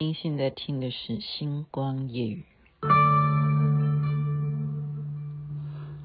[0.00, 2.44] 您现在听的是《星光夜语》。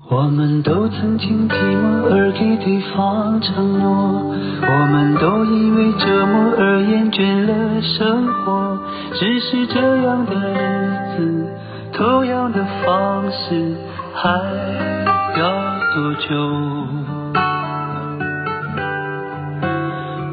[0.10, 4.34] 我们都曾经寂寞而给对方承诺，
[4.64, 8.80] 我们都因为折磨而厌倦了生活。
[9.14, 11.48] 只是这样的日子，
[11.94, 13.78] 同样的方式，
[14.16, 14.28] 还
[15.38, 16.83] 要多久？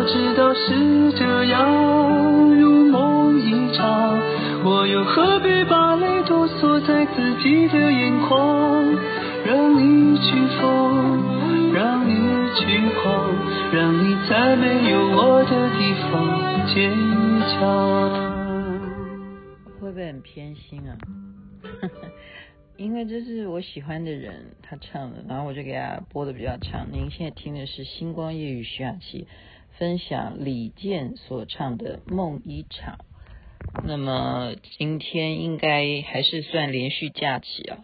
[0.00, 4.18] 早知道是这样，如梦一场，
[4.64, 8.96] 我又何必把泪都锁在自己的眼眶？
[9.44, 12.14] 让你去疯，让你
[12.56, 13.30] 去狂，
[13.74, 16.96] 让你在没有我的地方坚
[17.50, 17.60] 强。
[19.82, 20.96] 会不会很偏心啊？
[22.78, 26.86] 因为这是我喜欢的人他唱的，然后我就给他播的比较长。
[26.90, 29.26] 您现在听的是《星光夜雨》徐雅琪。
[29.80, 32.98] 分享李健所唱的《梦一场》。
[33.82, 37.78] 那么今天应该还是算连续假期啊。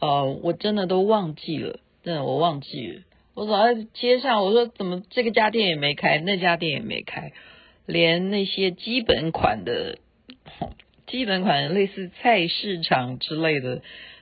[0.00, 3.02] 呃，我真的都忘记了，真的我忘记了。
[3.32, 7.32] 我走在街上，我说怎么这个家店也没开，那家店也没开，
[7.86, 9.96] 连那些基本款的、
[11.06, 13.80] 基本款类似菜市场之类的，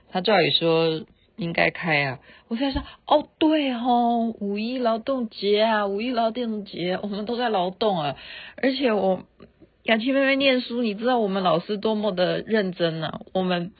[0.09, 1.05] 他照理说。
[1.43, 2.19] 应该开啊！
[2.47, 8.15] 我在说，哦，对哦，五一劳动节啊，五一劳动节，我们都在劳动啊。
[8.55, 9.23] 而且我
[9.83, 13.21] 雅琪妹妹念书，你知道我们老师多么的认真呢、啊？
[13.33, 13.73] 我们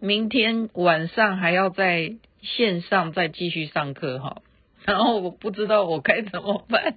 [0.00, 4.42] 明天晚上还要在线上再继续上课哈。
[4.84, 6.94] 然后我不知道我该怎么办，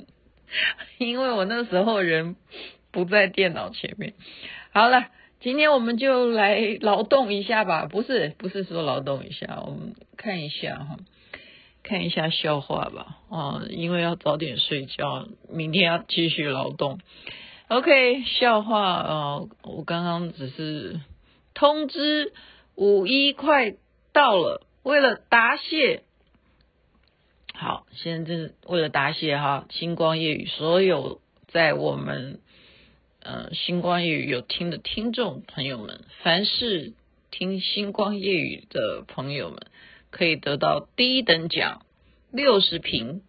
[0.99, 2.35] 因为我那时候人
[2.91, 4.13] 不在电脑前面。
[4.71, 5.07] 好了。
[5.41, 10.97] 今天我们就来劳动一下吧，不是不是说劳动一下，我们看一下哈，
[11.81, 16.99] 看一下笑话吧，啊，因为要早点睡觉，明天要继续劳动。
[17.69, 20.99] OK，笑话啊，我刚刚只是
[21.55, 22.33] 通知
[22.75, 23.73] 五一快
[24.13, 26.03] 到了，为了答谢，
[27.55, 32.41] 好，现在就是为了答谢哈，星光夜雨所有在我们。
[33.23, 36.93] 呃，星光夜语有听的听众朋友们，凡是
[37.29, 39.59] 听星光夜语的朋友们，
[40.09, 41.85] 可以得到第一等奖
[42.31, 43.21] 六十平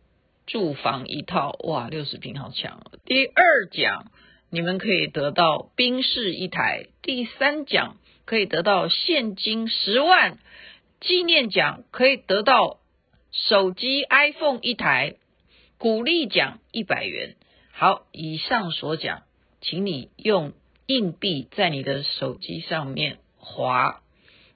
[0.47, 2.99] 住房一套，哇，六十平好强哦！
[3.05, 4.11] 第二奖
[4.49, 10.39] 你们可以得到冰室一台，第三奖可以得到现金十万，
[11.03, 12.79] 纪念奖可以得到
[13.31, 15.17] 手机 iPhone 一台，
[15.77, 17.37] 鼓励奖一百元。
[17.73, 19.25] 好，以上所讲。
[19.63, 20.53] 请你用
[20.87, 24.03] 硬币在你的手机上面划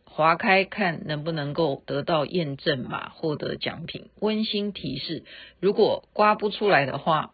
[0.05, 4.11] 划开，看能不能够得到验证码，获得奖品。
[4.21, 5.25] 温馨提示：
[5.61, 7.33] 如果刮不出来的话，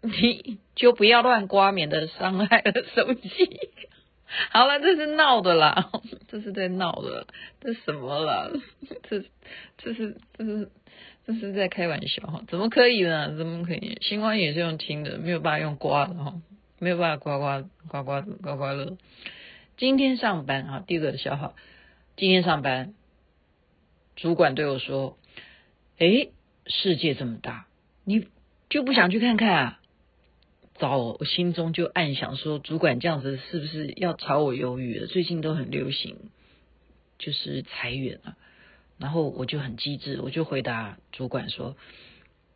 [0.00, 3.28] 你就不要乱刮，免得伤害了手机。
[4.50, 5.90] 好了，这是闹的啦，
[6.28, 7.26] 这是在闹的，
[7.60, 8.52] 这是什么了？
[9.02, 9.22] 这
[9.76, 10.70] 这是这是
[11.26, 12.42] 这是在开玩笑哈？
[12.48, 13.36] 怎么可以呢？
[13.36, 13.98] 怎么可以？
[14.00, 16.40] 星光也是用听的，没有办法用刮的哈。
[16.82, 18.98] 没有办法刮刮刮刮刮刮乐。
[19.76, 21.54] 今天上班啊，第二个笑话。
[22.16, 22.92] 今天上班，
[24.16, 25.16] 主管对我说
[25.98, 26.32] ：“诶，
[26.66, 27.68] 世界这么大，
[28.04, 28.26] 你
[28.68, 29.80] 就不想去看看啊？”
[30.74, 35.06] 糟，我心中就暗想说：“主管这样子是不是要炒我鱿鱼了？
[35.06, 36.16] 最近都很流行，
[37.16, 38.36] 就是裁员啊。”
[38.98, 41.76] 然后我就很机智，我就回答主管说：“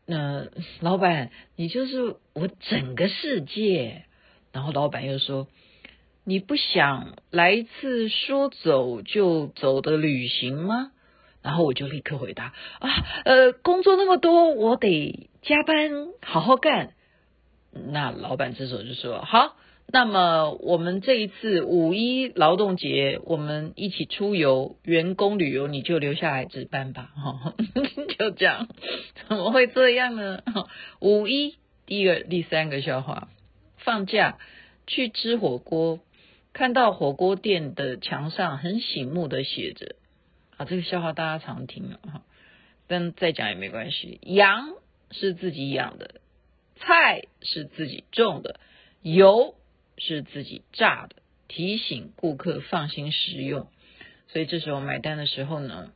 [0.05, 0.49] 那
[0.81, 4.02] 老板，你就是我整个世界。”
[4.56, 5.49] 然后老板又说
[6.25, 10.93] ：“你不想来一次说走就走的旅行吗？”
[11.44, 12.88] 然后我就立刻回答：“啊，
[13.26, 16.94] 呃，工作那么多，我得加班好好干。”
[17.93, 19.56] 那老板这时候就说：“好，
[19.88, 27.52] 那么我们这一次五一劳动节，我们一起出游，员工旅游，你就留下来值班吧，哈，
[28.19, 28.69] 就这样，
[29.29, 30.41] 怎么会这样呢？
[31.00, 33.29] 五一第一个、第三个笑话，
[33.87, 34.37] 放假
[34.87, 36.00] 去吃火锅，
[36.53, 39.97] 看到火锅店的墙上很醒目的写着，
[40.59, 42.23] 啊，这个笑话大家常听啊，
[42.87, 44.75] 但再讲也没关系，羊
[45.11, 46.21] 是自己养的，
[46.77, 48.61] 菜是自己种的，
[49.00, 49.55] 油。
[49.99, 51.17] 是自己榨的，
[51.49, 53.69] 提醒顾客放心食用。
[54.29, 55.91] 所以这时候买单的时候呢，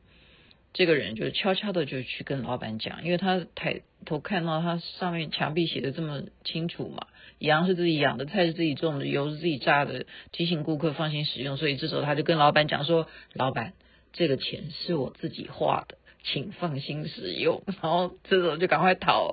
[0.73, 7.05] 这个人就悄悄的就去跟老板讲，因为他抬头看到他上面墙壁写的这么清楚嘛，
[7.41, 11.57] 羊是自己养的，菜是自己种的，油是自己榨的，提醒顾客放心使用。
[11.57, 13.73] 所以这时候他就跟老板讲说：“老板，
[14.13, 19.29] 这个钱是我自己花的，请放心使用。”然后这时候就赶快逃，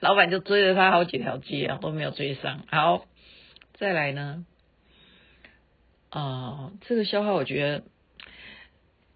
[0.00, 2.64] 老板就追了他好几条街啊，都没有追上。
[2.68, 3.04] 好。
[3.80, 4.44] 再来呢？
[6.10, 7.84] 啊、呃，这个笑话我觉得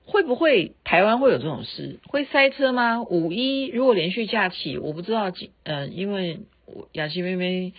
[0.04, 1.98] 会不会台湾会有这种事？
[2.06, 3.02] 会塞车吗？
[3.02, 5.32] 五一如果连续假期，我不知道。
[5.64, 6.42] 呃，因为
[6.92, 7.72] 雅琪妹妹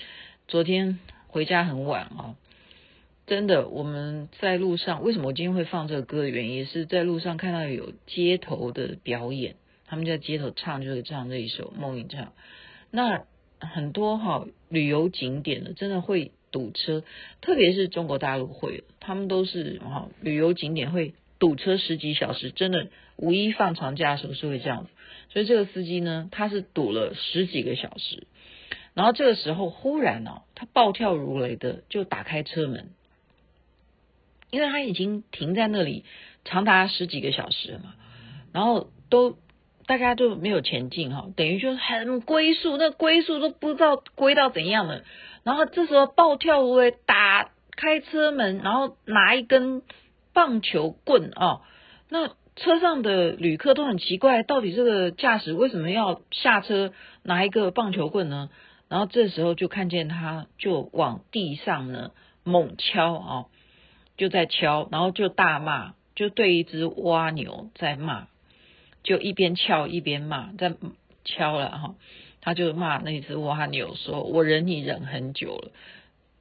[0.48, 2.36] 昨天回家很晚啊，
[3.28, 5.04] 真的我们在路上。
[5.04, 9.56] 为什么我今天会放这个歌的原因，也是在路上看到有街头的表演，
[9.86, 12.26] 他们在街头唱，就是唱这一首《梦一场》。
[12.92, 13.26] 那
[13.60, 16.32] 很多哈旅游景点的，真的会。
[16.54, 17.04] 堵车，
[17.42, 24.92] 特别是中国大陆会，他们都是哈旅游景点会堵车十几小时，真的五一放长假的时候是会这样子。
[25.30, 28.28] 所以这个司机呢，他是堵了十几个小时，
[28.94, 32.92] 然后这个时候忽然哦，他暴跳如雷的就打开车门，
[34.52, 36.06] 因为他已经停在那里
[36.46, 37.96] 长达十几个小时了嘛，
[38.52, 39.38] 然后都
[39.86, 45.04] 大家都没有前进哈，等于就是很龟速，那龟速都不知道龟到怎样了。
[45.44, 49.82] 然后这时候暴跳如雷，打开车门，然后拿一根
[50.32, 51.62] 棒球棍、哦！
[52.10, 56.94] 那车上的旅客都很奇怪，到底这个驾驶为什么要下车
[57.24, 58.50] 拿一个棒球棍呢？
[58.94, 62.12] 然后这时候就看见他就往地上呢
[62.44, 63.46] 猛敲啊、哦，
[64.18, 68.28] 就在敲，然后就大骂，就对一只蜗牛在骂，
[69.02, 70.76] 就一边敲一边骂，在
[71.26, 71.96] 敲了哈。
[72.40, 75.72] 他就骂那只蜗牛说：“我忍你忍很久了，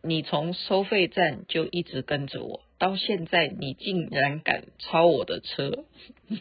[0.02, 5.87] 你从收费站就一直跟着我，到现在你竟然敢超我的车！”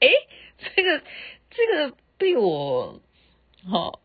[0.00, 0.08] 哎，
[0.58, 1.02] 这个
[1.48, 3.00] 这个被我
[3.68, 4.00] 好，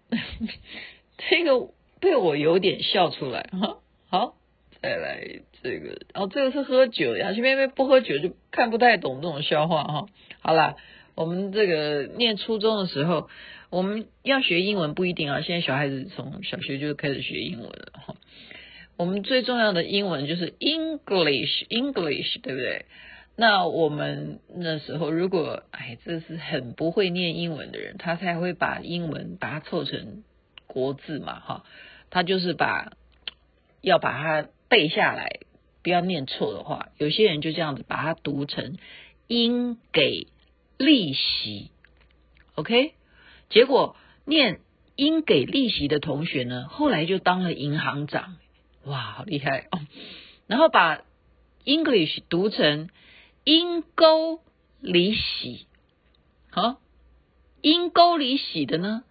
[1.29, 1.69] 这个
[1.99, 3.77] 被我有点笑出来哈。
[4.09, 4.35] 好，
[4.81, 10.05] 再来这个，哦，这个是喝酒呀，因为不喝酒就看不太懂这种笑话哈。
[10.41, 10.75] 好啦。
[11.13, 13.29] 我们这个念初中的时候，
[13.69, 15.41] 我们要学英文不一定啊。
[15.41, 18.15] 现在小孩子从小学就开始学英文了哈。
[18.95, 22.85] 我们最重要的英文就是 English，English，对不对？
[23.41, 30.23] 那我们那时候如果哎，这是很不会念英文的人，他才会把英文把它凑成
[30.67, 31.65] 国字嘛哈。
[32.11, 32.93] 他就是把
[33.81, 35.39] 要把它背下来，
[35.81, 38.77] 不要念错的话，有些人就这样子把它读成
[39.27, 40.27] 应给。
[40.77, 41.69] 利息
[42.55, 42.93] ，OK，
[43.51, 43.95] 结果
[44.25, 44.61] 念
[44.95, 48.37] 应给利息的同学呢，后来就当了银行长，
[48.85, 49.79] 哇，好厉害哦！
[50.47, 51.03] 然后把
[51.65, 52.89] English 读成
[53.43, 54.41] 阴沟
[54.79, 55.65] 里洗，
[56.49, 56.79] 好，
[57.61, 59.03] 阴沟里洗的呢，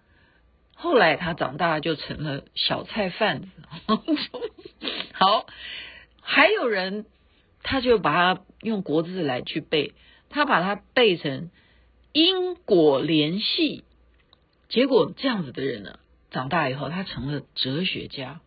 [0.74, 3.48] 后来他长大就成了小菜贩子。
[5.12, 5.46] 好，
[6.20, 7.06] 还有人
[7.62, 9.94] 他就把它用国字来去背，
[10.28, 11.50] 他把它背成。
[12.12, 13.84] 因果联系，
[14.68, 16.00] 结果这样子的人呢，
[16.32, 18.40] 长大以后他成了哲学家。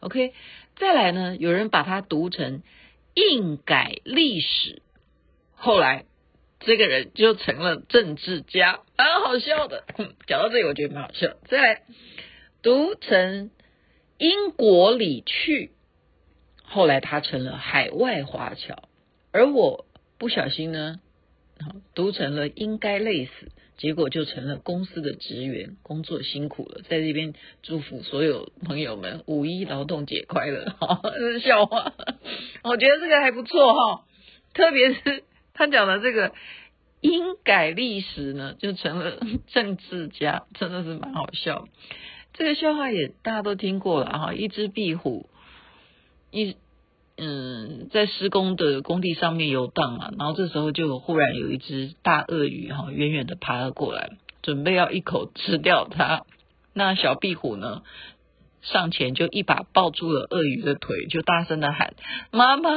[0.00, 0.32] OK，
[0.76, 2.62] 再来呢，有人把它读成
[3.12, 4.80] 应改历史，
[5.64, 6.04] 后来
[6.60, 9.84] 这个人就成了政治家，蛮好笑的。
[10.26, 11.36] 讲到这里，我觉得蛮好笑。
[11.46, 11.82] 再来
[12.62, 13.50] 读成
[14.18, 15.70] 英国里去，
[16.62, 18.90] 后来他成了海外华侨，
[19.32, 19.86] 而我
[20.18, 21.00] 不小心呢。
[21.94, 30.64] 读成了应该累死，结果就成了公司的职员，工作辛苦了，在这边祝福所有朋友们五一劳动节快乐。
[30.78, 31.94] 哈，这是笑话，
[32.64, 34.04] 我觉得这个还不错哈，
[34.52, 35.22] 特别是
[35.54, 36.32] 他讲的这个
[37.00, 41.66] 因改历史呢，就成了政治家，真的是蛮好笑。
[42.34, 45.30] 这个笑话也大家都听过了哈，一只壁虎
[46.30, 46.56] 一。
[47.16, 54.10] 嗯，在施工的工地上面游荡嘛，然后这时候就忽然有一只大鳄鱼哈，远远的爬了过来，
[54.42, 56.24] 准备要一口吃掉它。
[56.72, 57.84] 那小壁虎呢，
[58.64, 61.94] 上前就一把抱住了鳄鱼的腿，就大声的喊
[62.32, 62.72] ：“妈妈！”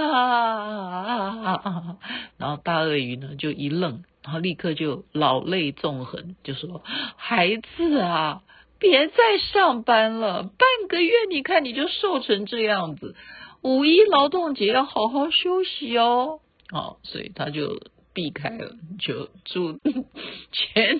[2.37, 6.83] 然后大鳄鱼呢就一愣，然后立刻就老泪纵横，就说
[7.15, 8.43] ：“孩子啊，
[8.79, 13.15] 别再上班了，半个月你看你就瘦成这样子，
[13.61, 16.41] 五一劳动节要好好休息哦。”
[16.71, 17.79] 哦，所以他就
[18.13, 19.79] 避开了，就祝
[20.51, 20.99] 全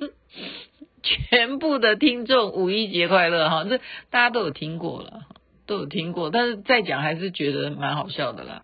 [1.03, 3.63] 全部的听众五一节快乐哈！
[3.63, 3.77] 这
[4.09, 5.21] 大家都有听过了，
[5.65, 8.63] 都有听过，但是再讲还是觉得蛮好笑的啦。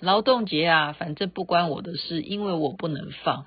[0.00, 3.46] 劳动节啊，反正不关我的事，因为我不能放。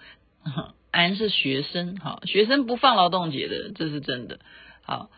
[0.92, 4.40] 俺是学生，哈，学生不放劳动节的，这是真的。
[4.84, 5.10] 好。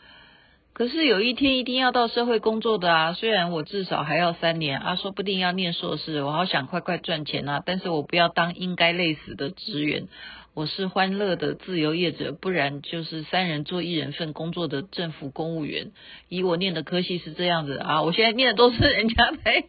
[0.73, 3.13] 可是有一天一定要到社会工作的啊！
[3.13, 7.63] 虽然我至少还要三年啊，说不定要念硕士，我好想快快赚钱啊！
[7.65, 10.09] 但是我不要当应该累死的职员，
[10.55, 15.91] 我是欢乐的自由业者，不然就是三人做一人份工作的政府公务员。
[16.29, 19.65] 以我念的科系是这样子啊，我现在念的都是人家在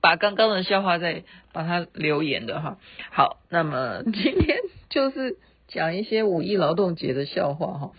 [0.00, 2.78] 把刚刚的笑话在把它留言的哈。
[3.10, 4.58] 好，那么今天
[4.88, 7.92] 就是讲一些五一劳动节的笑话哈，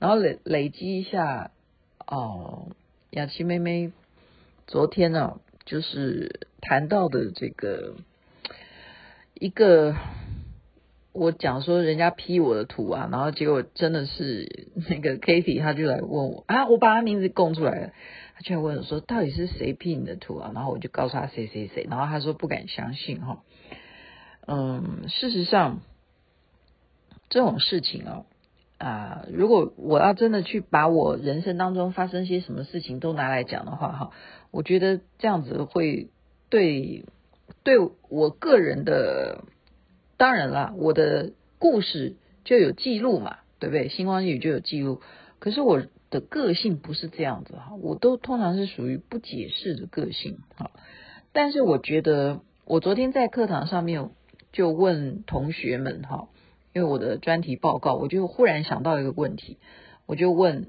[0.00, 1.52] 然后累累积一下。
[2.04, 2.68] 哦，
[3.10, 3.92] 雅琪妹妹
[4.66, 7.94] 昨天呢、就是谈到的这个
[9.34, 9.94] 一个，
[11.16, 17.92] 我讲说人家 P 我的图啊，然后结果真的是那个 Katie，他就来问我啊，我把他名字供出来了，
[18.34, 20.52] 他就来问我说到底是谁 P 你的图啊？
[20.54, 23.42] 然后我就告诉他谁谁谁，然后他说不敢相信哈，
[24.46, 25.80] 嗯，事实上
[27.28, 28.22] 这种事情啊。
[28.78, 34.10] 啊，如果我要真的去把我人生当中发生些什么事情都拿来讲的话，哈，
[34.50, 36.10] 我觉得这样子会
[36.50, 37.06] 对
[37.62, 37.78] 对
[38.10, 39.44] 我个人的，
[40.16, 43.88] 当然啦，我的故事就有记录嘛，对不对？
[43.88, 45.00] 星光夜语就有记录。
[45.38, 50.70] 可是我的个性不是这样子哈，我都通常是属于不解释的个性哈。
[51.32, 54.10] 但是我觉得，我昨天在课堂上面
[54.52, 56.28] 就问同学们哈。
[56.72, 59.56] 因为我的专题报告，我就忽然想到一个问题，
[60.04, 60.66] 我就问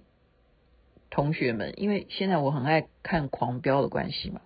[1.10, 4.40] 同学们，因为现在我很爱看《狂飙》的关系嘛，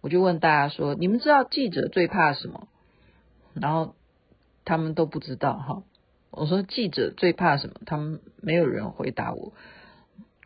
[0.00, 2.68] 我就问大家说：你们知道记者最怕什么？
[3.52, 3.96] 然后
[4.68, 5.82] 他们都不知道哈。
[6.30, 7.74] 我说记者最怕什么？
[7.86, 9.54] 他们没有人回答我，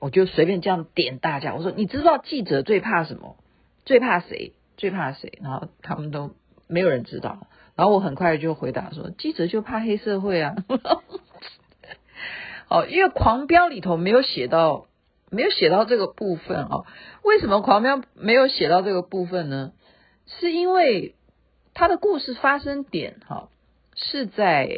[0.01, 3.37] 我就随便这样点大家，我说你知道记者最怕什么？
[3.85, 4.53] 最怕谁？
[4.77, 5.41] 最怕谁？
[5.43, 6.31] 然后他们都
[6.69, 7.49] 没有人知道。
[7.75, 10.55] 然后我很快就回答说，记者就怕黑社会啊。
[12.71, 14.87] 哦，因为狂飙里头没有写到，
[15.31, 16.87] 没有写到这个部分哦。
[17.25, 19.73] 为什么狂飙没有写到这个部分呢？
[20.27, 21.17] 是因为
[21.75, 23.49] 他的故事发生点哈
[23.95, 24.69] 是在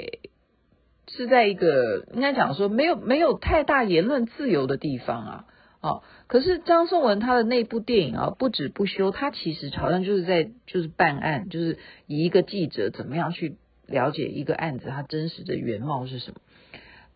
[1.08, 5.44] 是在一个应该讲说没有没有太大言论自由的地方啊。
[5.80, 16.40] 哦，可是张颂文他的那部电影啊，不止不休，他其实好像就是在就是办案，就是以一个记者怎么样去了解一个案子，他真实的原貌是什么？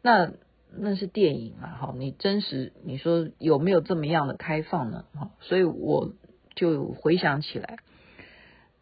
[0.02, 0.33] 那
[0.76, 5.07] 那是电影啊，好，你真实你说有没有这么样的开放呢？
[5.14, 6.12] 哈，所以我
[6.55, 7.78] 就回想起来，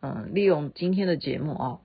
[0.00, 1.78] 嗯，利用今天的节目啊，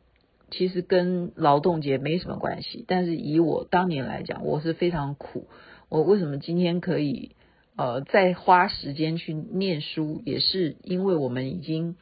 [0.51, 5.48] 其实跟劳动节没什么关系，但是以我当年来讲，我是非常苦，
[5.89, 7.36] 我为什么今天可以？
[7.77, 11.96] 呃，再花时间去念书，也是因为我们已经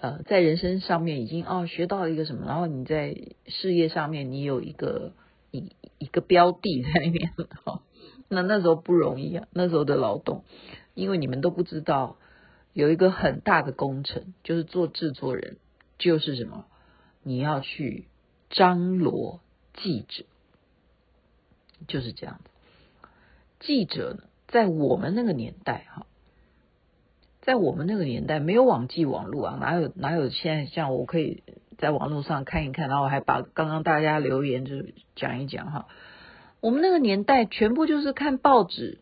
[0.00, 3.14] 呃在人生上面已经哦学到了一个什么，然后你在
[3.46, 5.12] 事业上面你有一个
[5.52, 7.82] 一一个标的在那边哈、哦，
[8.28, 10.44] 那那时候不容易啊，那时候的劳动，
[10.94, 12.16] 因为你们都不知道
[12.72, 15.58] 有一个很大的工程，就是做制作人，
[15.98, 16.64] 就是什么，
[17.26, 18.06] 你要去
[18.50, 19.40] 张罗
[19.74, 20.24] 记者，
[21.88, 22.50] 就是这样子，
[23.58, 24.22] 记者呢。
[24.46, 26.06] 在我们那个年代，哈，
[27.40, 31.42] 在我们那个年代没有网际网络啊，哪有哪有现在像我可以
[31.78, 34.84] 在网络上看一看，然后还把刚刚大家留言就
[35.16, 35.88] 讲一讲哈。
[36.60, 39.00] 我们那个年代全部就是看报纸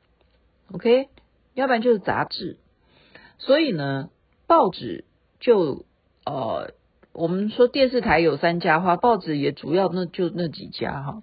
[0.72, 1.10] ，OK，
[1.52, 2.56] 要不然就是杂志。
[3.36, 4.08] 所以呢，
[4.46, 5.04] 报纸
[5.40, 5.84] 就
[6.24, 6.72] 呃，
[7.14, 11.22] 我们说电视台有三家话，报纸也主要那就那几家哈。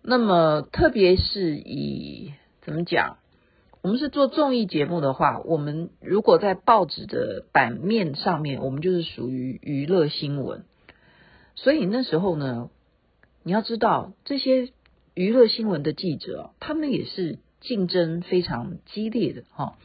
[0.00, 2.32] 那么特别是以
[2.62, 3.18] 怎么讲？
[3.82, 10.64] 我们是做综艺节目的话，我们如果在报纸的版面上面，我们就是属于娱乐新闻。
[11.56, 12.70] 所以那时候呢，
[13.42, 14.70] 你要知道这些
[15.12, 19.76] 娱乐新闻的记者，他们也是竞争非常激烈的哈。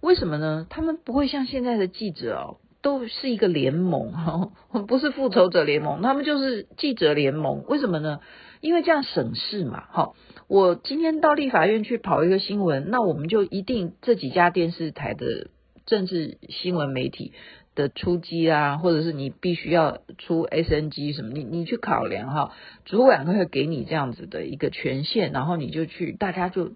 [0.00, 0.66] 为什么呢？
[0.70, 4.50] 他们不会像现在的记者哦，都是一个联盟哈，
[4.88, 7.64] 不是复仇者联盟，他们就是记者联盟。
[7.68, 8.20] 为什么呢？
[8.60, 9.84] 因为这样省事嘛。
[9.92, 10.12] 哈，
[10.48, 15.48] 我今天到立法院去跑一个新闻，那我们就一定这几家电视台的
[15.86, 17.32] 政治新闻媒体
[17.76, 22.52] 的出击啊，或者是你必须要出 SNG 什么，你你去考量哈，
[22.84, 26.72] 主管会给你这样子的一个权限，然后你就去，大家就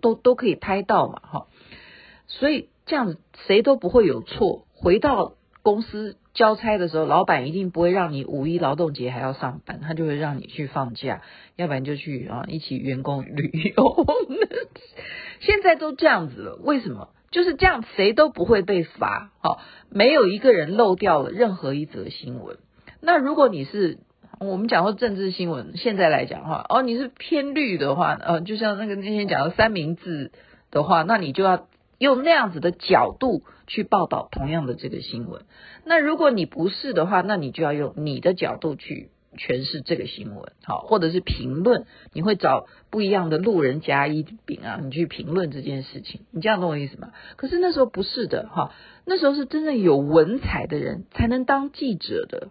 [0.00, 1.46] 都都可以拍到嘛，哈。
[2.26, 4.66] 所以这样子谁都不会有错。
[4.74, 11.22] 回到公司交差的时候，老板一定不会让你五一劳动节还要上班，他就会让你去放假，
[11.56, 14.06] 要不然就去啊一起员工旅游。
[15.40, 17.10] 现在都这样子了，为什么？
[17.30, 22.56] 就是这样，谁都不会被罚，好，没有一个人漏掉了任何一则新闻。
[23.00, 23.98] 那如果你是
[24.40, 30.32] 我们讲说政治新闻，现在来讲话，哦，你是偏绿的话，呃，就像那个那天讲的三明治
[30.70, 31.68] 的话，那你就要。
[32.02, 35.42] 用那样子的角度去报道同样的这个新闻，
[35.84, 47.12] 那如果你不是的话，那你就要用你的角度去诠释这个新闻，好，或者是评论，你会找不一样的路人甲乙丙啊，你去评论这件事情，你这样懂我意思吗？
[47.36, 48.74] 可是那时候不是的哈，
[49.06, 52.48] 那时候是真正有文采的人才能当记者的，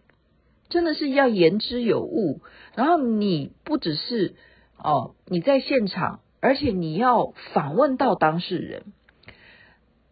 [0.70, 2.40] 真的是要言之有物，
[2.74, 4.36] 然后你不只是
[4.78, 8.94] 哦你在现场，而且你要访问到当事人。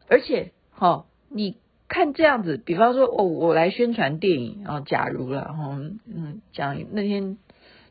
[0.10, 1.56] 而且，哈、哦，你
[1.88, 7.38] 看这样子，比方说，哦，我来宣传电影啊，假如了，哈、哦，嗯，讲那天、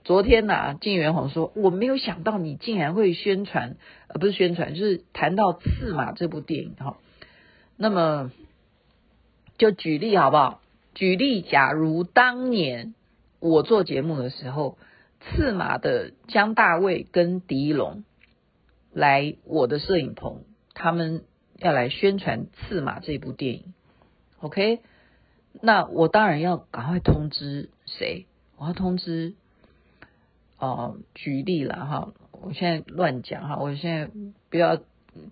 [0.03, 3.77] 昨天呐、啊，金元红说，我没有想到你竟然会宣传，
[4.09, 6.97] 呃，不是宣传，就是谈到《刺马》这部电影，哈、哦，
[7.77, 8.33] 那么
[9.57, 10.61] 就举例好不好？
[10.95, 12.95] 举例，假如当年
[13.39, 14.77] 我做节目的时候，
[15.37, 18.03] 《刺马》的姜大卫跟狄龙
[18.93, 20.43] 来我的摄影棚，
[20.75, 21.23] 他们。
[21.59, 23.75] 要来宣传《刺马》这部电影
[24.41, 24.81] ，OK？
[25.61, 28.27] 那我当然要赶快通知谁？
[28.57, 29.35] 我要通知
[30.59, 34.11] 哦、举例了哈，我现在乱讲哈，我现在
[34.51, 34.79] 不要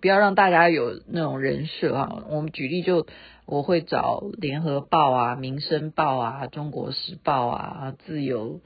[0.01, 2.23] 不要让大家有那种人设哈。
[2.29, 3.07] 我们举例就
[3.45, 8.59] 我会找《联合报》啊，《民生报》啊，《中国时报》啊，《自由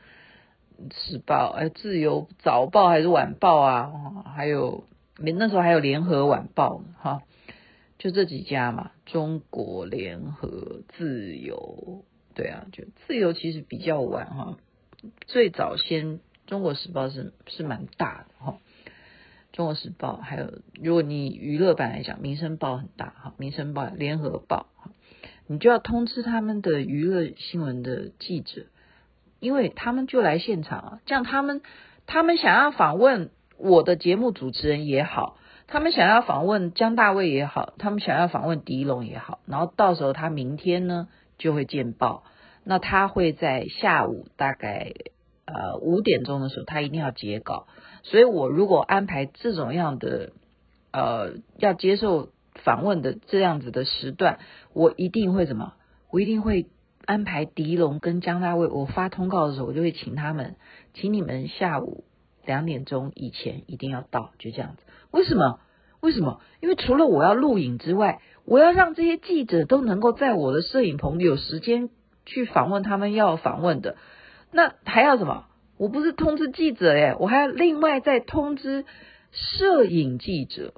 [0.93, 3.91] 时报》哎，《自由早报》还是晚报啊？
[4.36, 4.84] 还有
[5.17, 7.21] 那时候还有《联合晚报》哈。
[8.02, 14.58] 就这几家嘛，中国联合、自由，对啊，就自由其实比较晚哈，
[15.28, 18.58] 最早先中国时报是是蛮大的哈，
[19.54, 24.66] 中国时报还有如果你娱乐版来讲，民生报很大哈，民生报、联合报，
[25.46, 28.66] 你就要通知他们的娱乐新闻的记者，
[29.40, 31.62] 因为他们就来现场啊，这样他们
[32.08, 35.38] 他们想要访问我的节目主持人也好。
[35.72, 41.08] 他们想要访问姜大卫也好，他们想要访问狄龙也好，然后到时候他明天呢
[41.38, 42.24] 就会见报，
[42.66, 44.92] 那他会在下午大概
[45.46, 47.68] 呃五点钟的时候，他一定要截稿，
[48.04, 50.34] 所以我如果安排这种样的
[50.92, 52.28] 呃要接受
[52.66, 54.40] 访问的这样子的时段，
[54.74, 55.76] 我一定会怎么？
[56.10, 56.68] 我一定会
[57.06, 60.58] 安排狄龙跟姜大卫，我发通告的时候，我就会请他们，
[60.94, 62.04] 请你们下午
[62.45, 64.84] 两点钟以前一定要到，就这样子。
[65.12, 65.60] 为什么？
[65.99, 66.41] 为什么？
[66.62, 71.89] 因为除了我要录影之外，我要让这些记者都能够在我的摄影棚有时间
[72.25, 73.97] 去访问他们要访问的。
[74.51, 75.45] 那还要什么？
[75.77, 78.86] 我不是通知记者耶，我还要另外再通知
[79.32, 80.73] 摄影记者。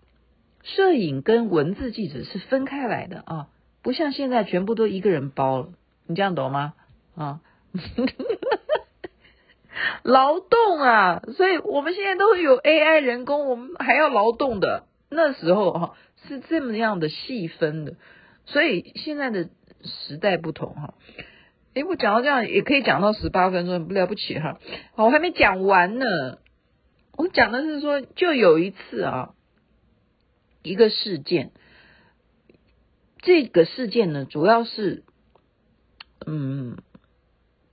[0.61, 3.47] 摄影跟文字记者是分开来的啊，
[3.81, 5.69] 不像现在全部都一个人包了。
[6.07, 6.73] 你这样懂吗？
[7.15, 7.41] 啊？
[10.03, 14.85] 劳动啊，所以我们现在都有 AI 人工，我们还要劳动的。
[15.09, 15.95] 那时候哈
[16.27, 17.95] 是这么样的细分的，
[18.45, 19.49] 所以现在的
[19.83, 20.93] 时代不同哈。
[21.75, 24.59] 诶，我讲到这样也可以讲到十八分钟，不了不起哈。
[24.95, 26.05] 好，我还没讲完呢。
[27.15, 29.33] 我讲的是说，就有一次啊，
[30.63, 31.51] 一个事件，
[33.21, 35.03] 这个事件呢，主要是，
[36.25, 36.77] 嗯，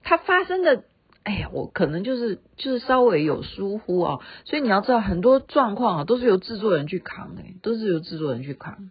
[0.03, 0.85] 它发生的。
[1.23, 8.91] 哎呀，我可能就是就是稍微有疏忽啊，所以你要知道很多状况啊，都是由制作人去扛的，都是由制作人去扛。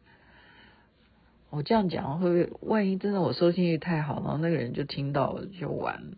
[1.49, 6.17] 我这样讲会不会，万一真的我收听率太好，然后那个人就听到了就完了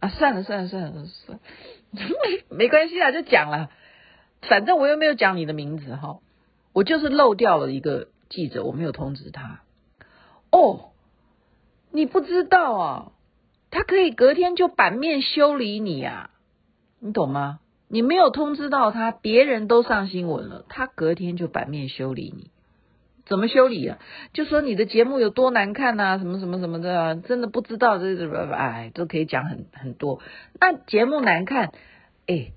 [0.00, 0.10] 啊？
[0.10, 1.40] 算了算了算了算了，
[2.54, 3.70] 没关系啊，就讲了，
[4.42, 6.18] 反正我又没有讲你的名字哈，
[6.74, 9.62] 我就是漏掉了一个记者，我没有通知他。
[10.52, 10.90] 哦，
[11.90, 13.12] 你不知道啊？
[13.70, 16.30] 他可以隔天就版面修理你啊，
[16.98, 17.60] 你懂吗？
[17.88, 22.50] 你没有通知到他，别人都上新闻了，他隔天就版面修理你，
[23.26, 23.98] 怎么修理啊？
[24.32, 30.20] 就说你的节目有多难看呐，什么什么什么的，真的不知道这这哎，都可以讲很很多。
[30.60, 31.72] 那节目难看，
[32.26, 32.52] 哎，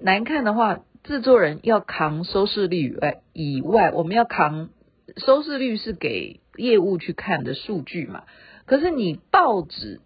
[0.00, 4.68] 难看的话，制作人要扛收视率哎以外，我们要扛
[5.16, 8.22] 收视率是给业务去看的数据嘛。
[8.66, 10.00] 可是你报纸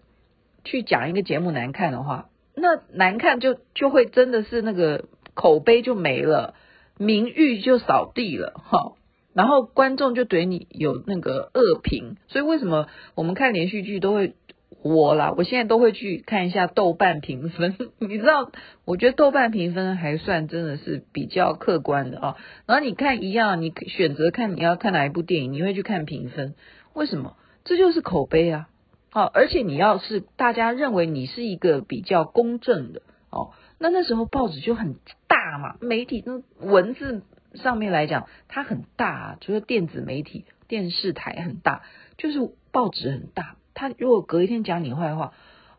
[0.65, 6.55] 去讲一个节目难看的话，那难看就就会真的是那个口碑就没了，
[6.99, 8.95] 名誉就扫地了哈。
[9.35, 14.35] 然后观众就对你有那个恶评，所以为什么我们看连续剧都会
[14.83, 15.33] 我啦？
[15.37, 18.53] 我现在都会去看一下豆瓣评分， 你知道，
[18.85, 22.37] 我觉得豆瓣评分还算真的是比较客观的啊。
[22.67, 26.55] 然后你看一样，你选择看你要看哪一部电影，你会去看评分，
[26.93, 27.37] 为什么？
[27.65, 28.69] 这就是口碑啊！
[29.13, 34.97] 好，而且你要是大家认为你是一个比较公正的哦，那那时候报纸就很
[35.29, 37.23] 大嘛，媒体那文字。
[37.55, 41.83] 上面来讲，它很大啊，除了电子媒体、电视台很大，
[42.17, 42.39] 就是
[42.71, 43.57] 报纸很大。
[43.75, 45.35] 他如果隔一天讲你坏话，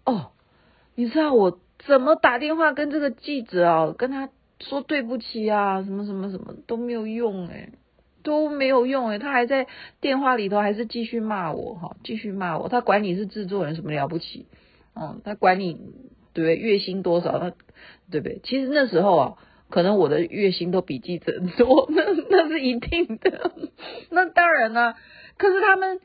[0.05, 0.33] 哦，
[0.93, 7.73] 你知道我怎么打电话跟这个记者啊，跟他说对不起啊，什么什么什么都没有用诶，
[8.23, 9.67] 都没有用诶，他还在
[10.01, 12.69] 电话里头还是继续骂我哈，继续骂我。
[12.69, 14.47] 他管你是制作人什么了不起，
[14.95, 15.73] 嗯，他管你
[16.33, 16.55] 对不对？
[16.55, 17.51] 月薪多少，他
[18.09, 18.39] 对不对？
[18.43, 19.37] 其实那时候啊。
[19.69, 23.51] 可能我的月薪都比记者多，那那是一定的。
[24.11, 24.93] 那当然啦、
[25.39, 25.99] 可是他们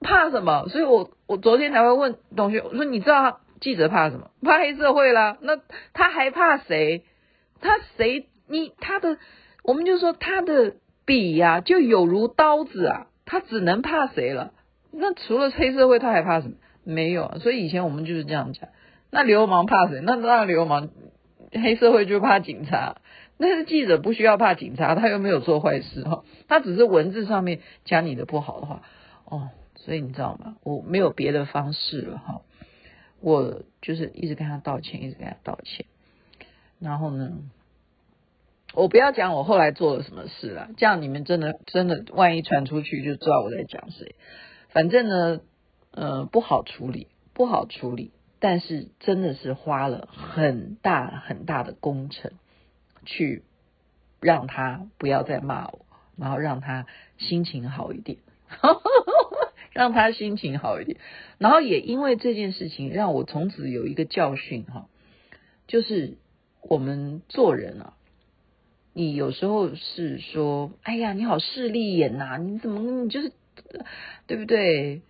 [0.00, 0.66] 怕什么？
[0.70, 4.32] 所以我我昨天才会问同学，我说你知道记者怕什么？
[4.42, 5.38] 怕黑社会啦。
[5.40, 5.56] 那
[5.92, 7.04] 他还怕谁？
[7.60, 8.26] 他谁？
[8.48, 9.18] 你他的，
[9.62, 10.74] 我们就说他的
[11.06, 14.52] 笔呀、就有如刀子啊，他只能怕谁了？
[14.90, 16.56] 那除了黑社会，他还怕什么？
[16.84, 17.38] 没有。
[17.40, 18.68] 所以以前我们就是这样讲。
[19.10, 20.00] 那流氓怕谁？
[20.02, 20.90] 那那流氓。
[21.52, 22.96] 黑社会就怕警察，
[23.38, 28.82] 但是记者不需要怕警察，他又没有做坏事哈，他只是文字上面讲你的不好的话
[29.24, 30.56] 哦，所以你知道吗？
[30.64, 32.42] 我没有别的方式了哈，
[33.20, 35.86] 我就是一直跟他道歉，一直跟他道歉，
[36.80, 37.30] 然后呢，
[38.76, 44.14] 我不要讲我后来做了什么事了，这样你们真的真的万一传出去就知道我在讲谁，
[44.68, 45.40] 反正呢，
[45.90, 48.12] 呃，不好处理，不好处理。
[48.38, 52.32] 但是真的是花了很大很大的工程，
[53.06, 53.42] 去
[54.20, 55.86] 让他不要再骂我，
[56.18, 56.86] 然后让他
[57.16, 58.18] 心情好一点，
[59.72, 60.98] 让他心情好一点，
[61.38, 64.86] 然后也因为这件事情，让我从此有一个教训哈，
[65.66, 66.18] 就是
[66.60, 67.94] 我们做人啊，
[68.96, 73.30] 你有时候是说，哎呀，你好势利眼呐，你怎么你就是
[74.26, 75.02] 对不对？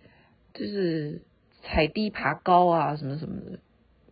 [0.53, 1.21] 就是。
[1.69, 3.59] 踩低爬高啊，什么什么的，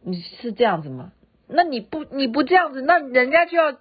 [0.03, 1.13] 你是这样子吗？
[1.47, 3.77] 那你不你不这样子，那人家就要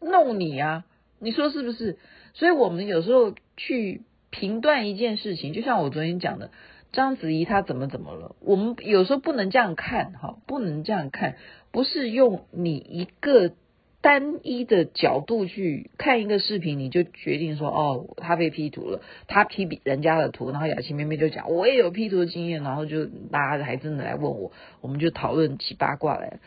[0.00, 0.84] 弄你啊！
[1.18, 1.98] 你说是不是？
[2.34, 6.52] 所以我们有时候去评断一件事情，就像我昨天讲的，
[6.92, 11.34] 章子怡她怎么怎么了，我们有时候不能这样看哈，不能这样看，
[11.72, 13.50] 不是用你一个。
[14.00, 26.38] 单一的角度去看一个视频，你就决定说哦，他被 P 图了，他 P 比人家的图，然后雅琪妹妹就讲我也有 P 图的经验，然后就大家还真的来问我，我们就讨论起八卦来，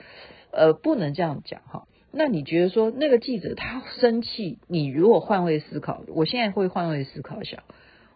[0.52, 1.88] 呃，不能这样讲哈。
[2.14, 7.64] 那你觉得说那个记者他生气，你如果换位思考，我现在会换位思考一下，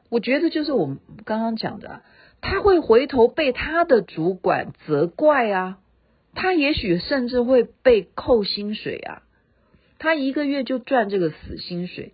[0.10, 2.04] 我觉得就是我们刚刚讲的，
[2.40, 5.80] 他会回头被他的主管责怪啊，
[6.34, 9.24] 他也许甚至会被扣薪水啊。
[10.06, 12.14] 他一个月就赚这个死薪水，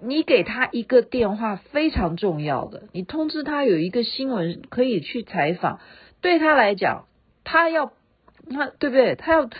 [0.00, 5.80] 你给他一个电话非常重要的，你通知他有一个新闻可以去采访，
[6.20, 7.06] 对他来讲，
[7.42, 7.92] 他要
[8.50, 9.14] 他对不对？
[9.16, 9.50] 他要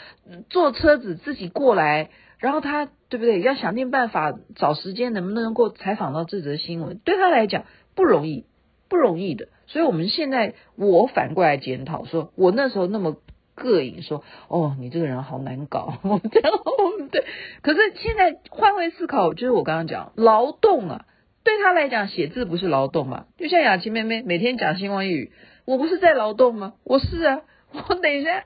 [0.51, 3.41] 坐车子自己过来，然后他对不对？
[3.41, 6.99] 要想尽办法找时间，能不能够采访到这则新闻？
[6.99, 7.65] 对他来讲
[7.95, 8.45] 不容易，
[8.89, 9.49] 不容易的。
[9.67, 13.17] 所以我们现在我反过来检讨，说我那时候那么。
[13.57, 15.95] 膈应说：“哦，你这个人好难搞。
[16.31, 16.53] ”这样
[17.11, 17.25] 对，
[17.63, 21.07] 可是现在换位思考，就是我刚刚讲劳动啊，
[21.43, 23.27] 对他来讲写字不是劳动嘛？
[23.39, 25.33] 就像雅琪妹妹每天讲星光夜语，
[25.65, 26.75] 我不是在劳动吗？
[26.85, 27.43] 我是啊，
[27.89, 28.45] 我等一下，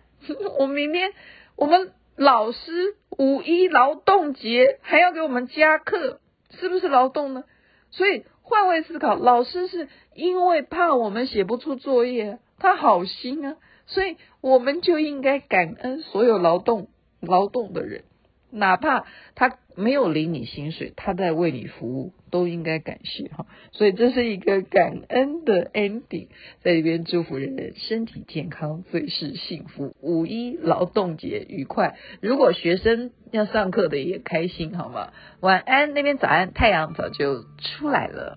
[0.58, 1.12] 我明天
[1.56, 6.20] 我们老师五一劳动节还要给我们加课，
[6.50, 7.44] 是不是劳动呢？
[7.90, 13.56] 所以换位思考，老师是因为怕我们写不出作业，他好心啊。
[13.90, 16.88] 所以我们就应该感恩所有劳动
[17.20, 18.04] 劳动的人，
[18.50, 23.46] 哪怕他没有领你薪水，他在为你服务，都应该感谢哈。
[23.72, 26.28] 所以这是一个感恩的 ending，
[26.62, 29.94] 在这边祝福人人身体健康，最是幸福。
[30.00, 35.12] 五一劳动节愉快，如果学生要上课的也开心，好吗？
[35.40, 38.36] 晚安，那边早安，太阳早就出来了。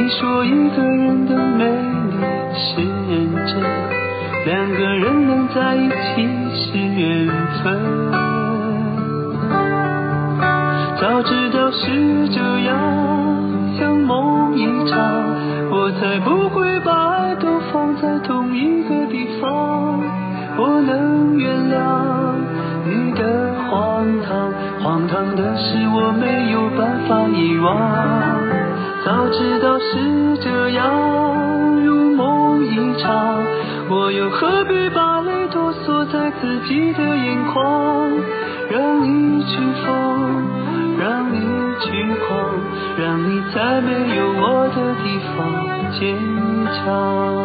[0.00, 2.14] 你说一个人的美丽
[2.54, 3.60] 是认真，
[4.46, 6.22] 两个人能在一起
[6.54, 7.26] 是缘
[7.64, 7.66] 分。
[11.00, 12.78] 早知道是这样，
[13.76, 14.96] 像梦一场，
[15.68, 18.97] 我才不会把爱都放在同一个
[29.28, 33.44] 我知道是这样，如梦一场，
[33.90, 38.10] 我又何必把泪都锁在自己的眼眶？
[38.70, 40.48] 让你去疯，
[40.98, 41.40] 让你
[41.78, 41.90] 去
[42.26, 42.58] 狂，
[42.96, 46.16] 让你在没有我的地方坚
[46.72, 47.37] 强。